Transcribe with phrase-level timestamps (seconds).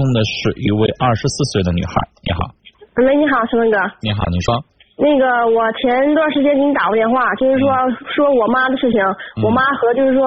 [0.00, 1.92] 通的是一位二十四岁的女孩，
[2.24, 2.48] 你好。
[3.04, 3.76] 喂，你好，申文哥。
[4.00, 4.56] 你好，你说。
[4.96, 7.68] 那个，我前段时间给你打过电话，就是说
[8.08, 9.00] 说我妈的事情，
[9.44, 10.24] 我妈和就是说。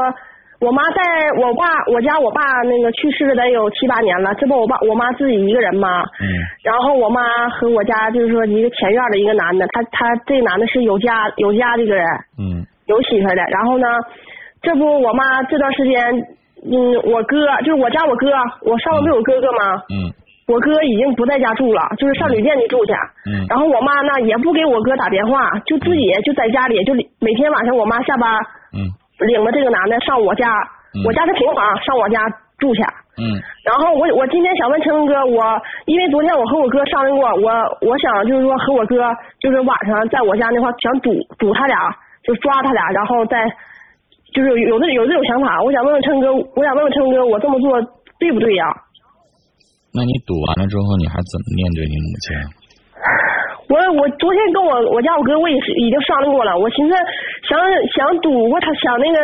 [0.63, 1.01] 我妈在
[1.43, 6.03] 我爸我家，我爸那个去世了得有七八年了，这不我爸我妈自己一个人吗？
[6.21, 6.23] 嗯。
[6.63, 12.05] 然后我妈和我家就是说一个前院的一个男的，他他这男的是有家有家的一个人。
[12.39, 12.63] 嗯。
[12.85, 13.87] 有媳妇的，然后呢，
[14.61, 15.99] 这不我妈这段时间，
[16.65, 18.27] 嗯，我哥就是我家我哥，
[18.61, 19.83] 我上面不有哥哥吗？
[19.89, 20.11] 嗯。
[20.45, 22.91] 我哥已经不在家住了，就是上旅店去住去。
[23.31, 23.47] 嗯。
[23.47, 28.29] 然后我妈呢也不给我哥打电话，就自己就在家里，就每天晚上我妈下班。
[28.75, 28.91] 嗯。
[29.27, 30.51] 领着这个男的上我家，
[31.05, 32.19] 我家是平房，上我家
[32.57, 32.81] 住去。
[33.15, 33.39] 嗯。
[33.63, 38.97] 然后我我今天想问陈哥，我因为昨天我和我哥商量过，我我想就是说和我哥
[39.39, 41.77] 就是晚上在我家那块想堵堵他俩，
[42.23, 43.47] 就抓他俩，然后再
[44.33, 45.61] 就是有这有这种想法。
[45.61, 47.69] 我想问问琛哥，我想问问琛哥，我这么做
[48.19, 48.65] 对不对呀？
[49.93, 52.27] 那你赌完了之后，你还怎么面对你母亲？
[53.69, 56.93] 我我昨天跟我我家我哥我也是已经商量过了，我寻思
[57.47, 57.55] 想
[57.95, 59.17] 想赌过他，想那个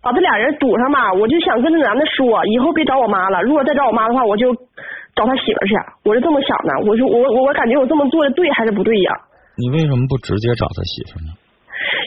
[0.00, 4.52] 把这俩人赌上吧，我就想跟那男的说，以后别找我妈了，如果再找我妈的话，我就
[5.14, 6.72] 找他媳妇去，我是这么想的。
[6.88, 9.12] 我说我我我感觉我这么做的对还是不对呀？
[9.56, 11.32] 你为什么不直接找他媳妇呢？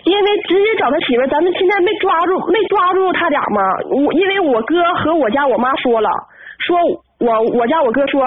[0.05, 3.59] 因为直接找他媳妇，咱们现在没抓住没抓住他俩嘛。
[4.05, 6.09] 我因为我哥和我家我妈说了，
[6.59, 6.77] 说
[7.19, 8.21] 我我家我哥说。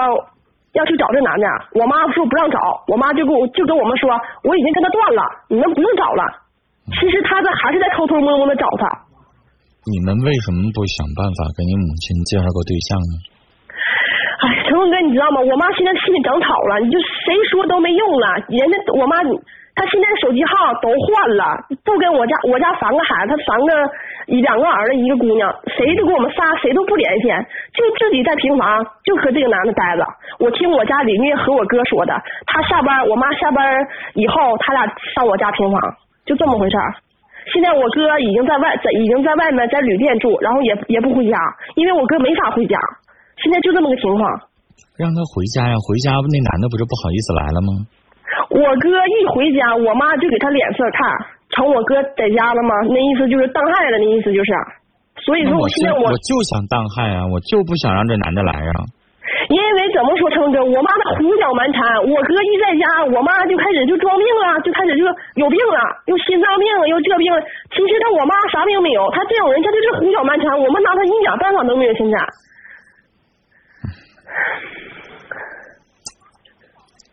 [0.73, 1.45] 要去找这男的，
[1.77, 2.57] 我妈说不让找，
[2.89, 4.09] 我妈就跟我就跟我们说，
[4.41, 6.25] 我已经跟他断了，你们不用找了。
[6.97, 8.89] 其实他在还是在偷偷摸摸的找他。
[9.85, 13.13] 你们为什么不想办法给你母亲介绍个对象呢？
[14.41, 15.45] 哎，成龙哥，你知道吗？
[15.45, 19.21] 我妈现在心里长草了，你就谁说都没用了，人家我妈。
[19.75, 23.69] 他现在手机号都换了，不跟我家我家三个孩子，他三个
[24.37, 27.27] 两个儿子一个姑娘，谁都跟我们仨谁都不联系，
[27.73, 30.05] 就自己在平房就和这个男的待着。
[30.37, 32.13] 我听我家邻居和我哥说的，
[32.45, 33.65] 他下班我妈下班
[34.13, 34.85] 以后，他俩
[35.15, 35.81] 上我家平房，
[36.25, 36.77] 就这么回事。
[37.51, 41.35] 现在我哥已经在外在已经在外面在旅店住，然后也也不回家，
[41.75, 42.77] 因为我哥没法回家。
[43.41, 44.23] 现在就这么个情况。
[45.01, 47.69] 让他回家呀，回家那男的不就不好意思来了吗？
[48.49, 51.09] 我哥一回家，我妈就给他脸色看，
[51.55, 52.75] 瞅我哥在家了吗？
[52.89, 54.51] 那意思就是当害了，那意思就是。
[55.23, 58.77] 所以说，我现在我我就想当害啊，我就不想让这男的来啊。
[59.49, 65.03] 因为怎么说，成哥，我妈她胡搅蛮缠，我哥一在家，我妈就开始就装病了，就开始就
[65.35, 67.31] 有病了，又心脏病，又这病。
[67.71, 71.93] 其实他我妈啥病没有，他这种人他就是胡搅蛮缠，我们拿他一点办法都没有。
[71.93, 72.17] 现在，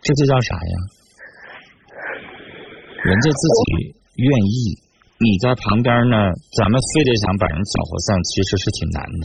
[0.02, 0.74] 这就叫啥呀？
[3.00, 4.76] 人家自己愿意，
[5.16, 6.16] 你在旁边呢，
[6.52, 9.00] 咱们非得想把人搅和散，其实是挺难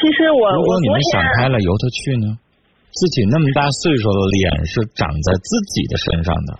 [0.00, 2.32] 其实我，如果你们想开了，由他去呢？
[2.96, 6.56] 自己那么大岁数了，脸是长在自己的身上的。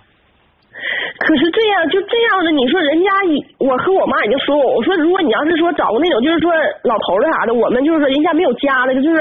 [1.16, 3.08] 可是这样就这样的，你说人家，
[3.56, 6.52] 我和我妈已经说过，我说如果你要是说找个那种就是说
[6.84, 9.16] 老头子啥的，我们就是说人家没有家了，就是。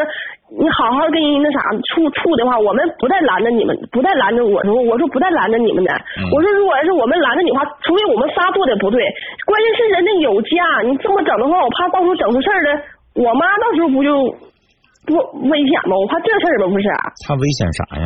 [0.46, 1.58] 你好好跟人那啥
[1.90, 5.90] 处处的话，我们不带拦着你们，不带拦着我说，我说不带拦着你们的。
[6.30, 9.02] 我说如果要是我们拦着你的话，除非我们仨做的不对，
[9.50, 12.70] 关键是人家有家，你这么整的话，我怕到时候整出事儿来，
[13.18, 14.14] 我妈到时候不就
[15.10, 15.18] 不
[15.50, 15.98] 危险吗？
[15.98, 16.70] 我怕这事儿吗？
[16.70, 16.86] 不是？
[17.26, 17.82] 他危险啥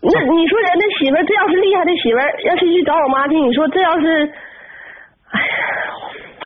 [0.00, 4.24] 那你说人家媳妇这要是厉害的媳妇，要是去找我妈去，你说这要是，
[5.36, 5.54] 哎呀，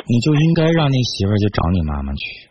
[0.03, 2.51] 你就应该让那媳妇就找你妈妈去。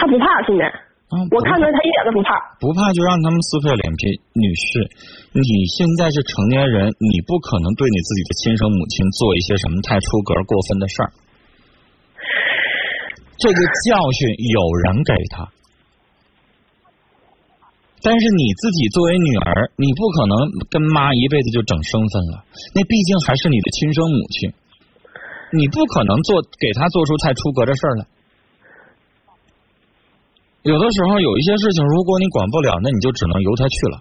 [0.00, 0.64] 她不怕现在。
[1.08, 4.20] 我看着他一点都不怕，不怕就让他们撕破脸皮。
[4.36, 4.84] 女士，
[5.32, 11.10] 你现在是成年人，你不可能对你自己的亲生母亲做一些什么太出格、过分的事儿。
[13.40, 13.58] 这个
[13.88, 15.48] 教训有人给他，
[18.02, 20.36] 但是你自己作为女儿，你不可能
[20.68, 22.44] 跟妈一辈子就整生分了。
[22.74, 24.52] 那毕竟还是你的亲生母亲，
[25.56, 28.04] 你不可能做给她做出太出格的事儿来。
[30.68, 33.96] 有的时候有一些事情，如果你管不了，那你就只能由他去了，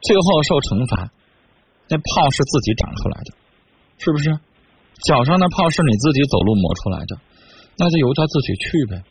[0.00, 1.12] 最后受惩罚。
[1.92, 3.36] 那泡是自己长出来的，
[3.98, 4.32] 是不是？
[5.04, 7.20] 脚上的泡是你自己走路磨出来的，
[7.76, 9.04] 那就由他自己去呗。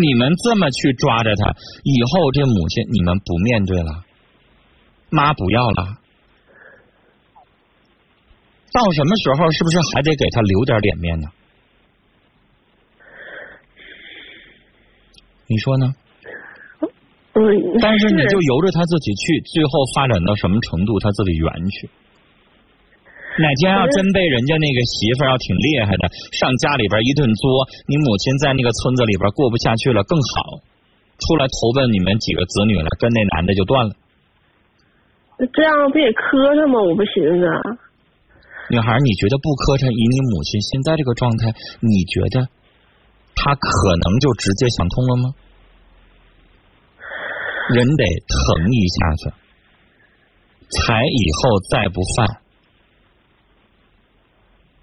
[0.00, 1.52] 你们这么去抓着他，
[1.84, 4.04] 以后这母亲你们不面对了，
[5.10, 5.98] 妈不要了，
[8.72, 11.28] 到什么时候是不是还得给他留点脸面呢？
[15.48, 15.94] 你说呢？
[17.34, 17.40] 嗯，
[17.80, 21.88] 但是你就由着他自己去，最后发展到什么程度，他自己圆去。
[23.38, 30.58] 哪天要真被人家那个媳妇儿要挺厉害的，上家里边一顿作，你母亲在那个村子里边过不下去了，更好，
[31.22, 33.94] 出来投奔你们几个子女了，跟那男的就断了。
[35.54, 36.82] 这样不也磕碜吗？
[36.82, 37.46] 我不寻思。
[38.74, 39.86] 女孩，你觉得不磕碜？
[39.86, 42.50] 以你母亲现在这个状态，你觉得
[43.38, 45.34] 他可能就直接想通了吗？
[47.70, 49.32] 人得疼一下子，
[50.70, 52.40] 才以后再不犯。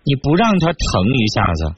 [0.03, 1.73] 你不让他疼一下子，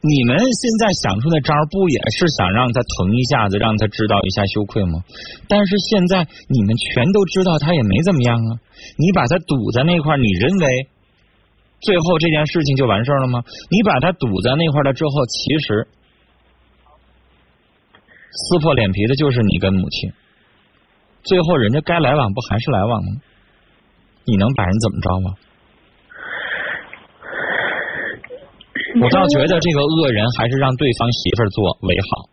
[0.00, 5.04] 你们现在想出的招不也是想让他疼一下子，让他知道一下羞愧吗？
[5.46, 8.56] 但是现在你们全都知道他也没怎么样啊，
[8.96, 10.88] 你把他堵在那块你认为
[11.80, 13.42] 最后这件事情就完事了吗？
[13.70, 15.88] 你把他堵在那块了之后，其实
[18.32, 20.12] 撕破脸皮的就是你跟母亲，
[21.24, 23.20] 最后人家该来往不还是来往吗？
[24.24, 25.34] 你能把人怎么着吗？
[29.00, 32.28] 我倒觉得这个恶人还是让对方媳妇儿做为好，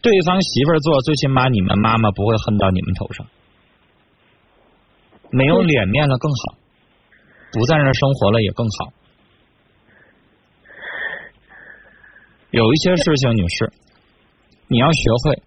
[0.00, 3.26] 对方媳妇儿做，最起码你们妈妈不会恨到你们头上，
[5.30, 6.54] 没有脸面了更好，
[7.52, 8.92] 不在那生活了也更好。
[12.50, 13.72] 有一些事情，女士，
[14.68, 15.42] 你要学会，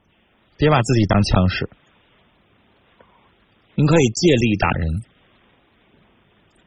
[0.58, 1.70] 别把自己当枪使。
[3.76, 4.88] 您可以借力打人，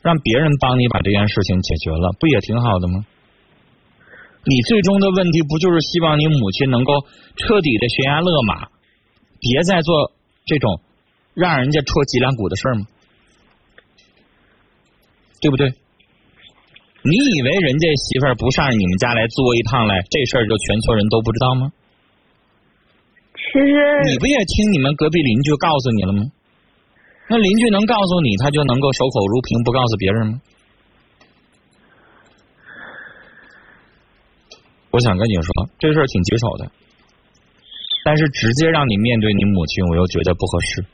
[0.02, 3.06] 让别人帮你把这件事情解决了，不也挺好的吗？
[4.44, 6.92] 你最终的问题不就是希望你母亲能够
[7.36, 8.68] 彻底的悬崖勒马，
[9.40, 10.12] 别再做
[10.44, 10.80] 这种
[11.34, 12.86] 让人家戳脊梁骨的事儿吗？
[15.40, 15.68] 对不对？
[17.06, 21.70] 你以为人家媳妇儿不上你们家来作一趟来，这事儿就全村人都不知道吗？
[23.36, 26.24] 其实你不也听你们隔壁邻居告诉你了吗？
[27.28, 30.40] 那邻居能告诉你，他就能够守口如瓶，不告诉别人吗？
[34.90, 36.72] 我想跟你说，这事儿挺棘手的，
[38.04, 40.84] 但是直接让你面对你母亲，我又觉得不合适。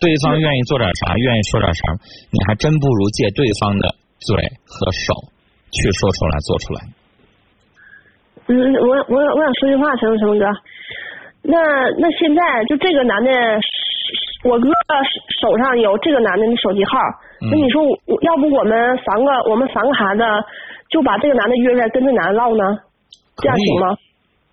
[0.00, 1.80] 对方愿意做点啥，愿意说点啥，
[2.30, 5.14] 你还真不如借对方的嘴和手
[5.70, 6.78] 去说出来、做出来。
[8.48, 10.44] 嗯，我我我想说句话，陈成哥，
[11.42, 11.56] 那
[11.98, 13.30] 那现在就这个男的，
[14.44, 14.68] 我哥
[15.40, 16.98] 手上有这个男的的手机号，
[17.50, 20.22] 那你说我要不我们三个，我们三个孩子。
[20.88, 22.62] 就把这个男的约出来跟这男的唠呢，
[23.42, 23.96] 这样行吗？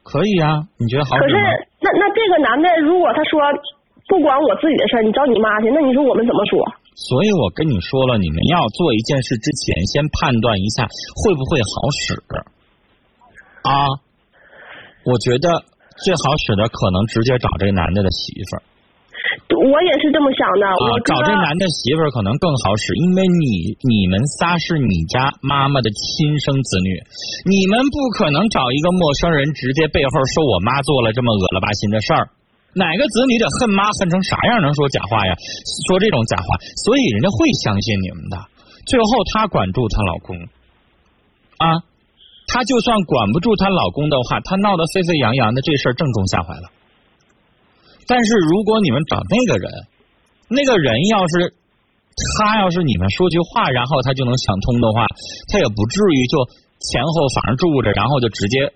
[0.02, 1.16] 可以啊，你觉得好？
[1.16, 1.36] 可是
[1.80, 3.40] 那那这个男的如果他说
[4.08, 6.60] 不管我自己的事你找你妈去，那你说我们怎么说？
[6.94, 10.86] 所以我跟你说了，你们要做一件事之前，先判断一下
[11.24, 12.14] 会不会好使
[13.66, 13.72] 啊。
[15.04, 15.50] 我觉得
[16.04, 18.62] 最好使的可能直接找这个男的的媳妇儿。
[19.50, 20.68] 我也是这么想的。
[20.68, 27.02] 啊，找这男的媳妇儿可能更好使，因为你你们仨是你家妈妈的亲生子女，
[27.50, 32.30] 你们不可能找一个陌生人直接背后说我妈做了这么恶了吧心的事儿。
[32.74, 35.34] 哪个子女得恨妈恨成啥样能说假话呀？
[35.88, 38.38] 说这种假话，所以人家会相信你们的。
[38.86, 40.36] 最后她管住她老公
[41.58, 41.86] 啊，
[42.48, 46.72] 她就算管不住她老公的话，她闹得沸沸扬扬的，这事儿正中下怀了。
[48.08, 49.72] 但是如果你们找那个人，
[50.50, 51.54] 那个人要是
[52.38, 55.08] 他要是你们说句话，然后他就能想通的话，
[55.48, 56.38] 他也不至于就
[56.92, 58.74] 前后反而住着，然后就直接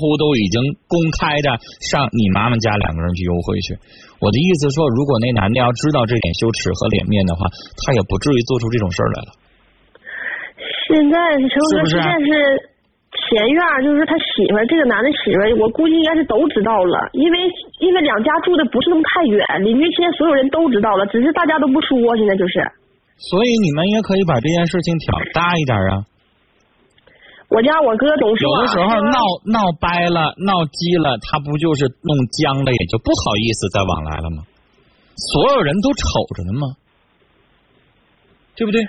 [0.00, 0.58] 乎都已经
[0.90, 1.54] 公开的
[1.84, 3.78] 上你妈妈家两个人去幽会去。
[4.18, 7.46] 我的意思说，如果那男的要知道这点羞耻和脸面的话，
[7.86, 9.30] 他也不至于做出这种事儿来了。
[10.88, 12.32] 现在陈哥现在是。
[13.08, 17.38] 前院就是他媳妇儿，这个男的媳妇儿，我估计应该是都知道了，因为
[17.80, 22.60] 因为两家住的不是那么太远，邻居现在所有人都知道了，只是大家都不说，现在就是。
[23.16, 26.04] 所以你们也可以把这件事情挑大一点啊。
[27.48, 28.48] 我家我哥总说。
[28.48, 34.44] 有的时候闹闹掰了，闹激了，他不就是弄僵了，也就不好意思再往来了吗？
[35.32, 36.04] 所有人都瞅
[36.36, 36.76] 着呢吗？
[38.54, 38.82] 对不对？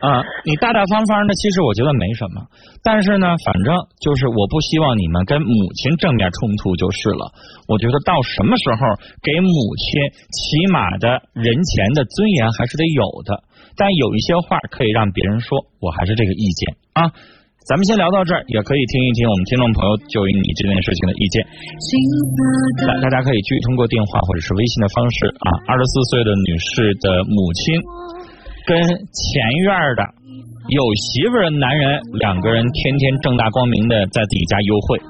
[0.00, 2.46] 啊，你大大方方的，其实我觉得没什么。
[2.84, 7.34] 但是呢，反正就是我不希望你们跟母亲正面冲突就是了。
[7.66, 8.78] 我觉得到什么时候
[9.20, 13.42] 给母亲起码的人前的尊严还是得有的。
[13.76, 17.12] 但有一些话可以让别人说，我还是这个意见啊。
[17.66, 21.42] 咱们先聊到这儿，也可以听一听我们听众朋友就于你这件事情的意见。
[22.86, 25.48] 大大家可以去通过电话或者是微信的方式啊。
[25.66, 27.82] 二十四岁的女士的母亲。
[28.68, 29.32] 跟前
[29.64, 30.04] 院的
[30.68, 35.00] 有媳妇的男人两个人天天正大光明的在自己家幽会，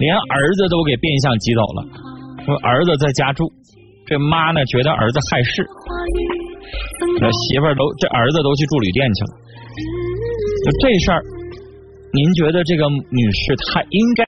[0.00, 1.84] 连儿子都给变相挤走了，
[2.48, 3.44] 说儿子在家住，
[4.08, 5.60] 这妈呢觉得儿子害事。
[7.20, 9.32] 那媳妇儿都这儿子都去住旅店去了。
[10.64, 11.20] 就这事儿，
[12.14, 14.22] 您觉得这个女士她应该